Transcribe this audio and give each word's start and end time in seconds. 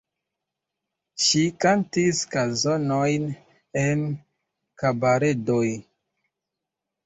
Ŝi 1.25 1.41
kantis 1.65 2.23
kanzonojn 2.33 3.29
en 3.85 4.03
kabaredoj. 4.85 5.65